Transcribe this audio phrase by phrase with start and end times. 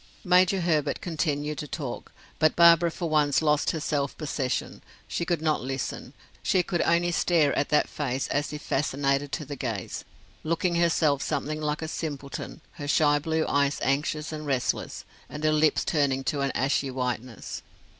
[0.23, 5.43] Major Herbert continued to talk, but Barbara for once lost her self possession; she could
[5.43, 10.03] not listen, she could only stare at that face as if fascinated to the gaze,
[10.43, 15.53] looking herself something like a simpleton, her shy blue eyes anxious and restless, and her
[15.53, 17.61] lips turning to an ashy whiteness.